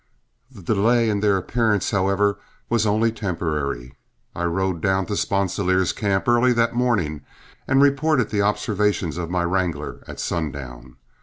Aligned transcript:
The 0.49 0.63
delay 0.63 1.11
in 1.11 1.19
their 1.19 1.37
appearance, 1.37 1.91
however, 1.91 2.39
was 2.69 2.87
only 2.87 3.11
temporary. 3.11 3.93
I 4.35 4.45
rode 4.45 4.81
down 4.81 5.05
to 5.05 5.15
Sponsilier's 5.15 5.93
camp 5.93 6.27
early 6.27 6.53
that 6.53 6.73
morning 6.73 7.21
and 7.67 7.83
reported 7.83 8.31
the 8.31 8.41
observations 8.41 9.17
of 9.17 9.29
my 9.29 9.43
wrangler 9.43 10.03
at 10.07 10.19
sundown. 10.19 10.95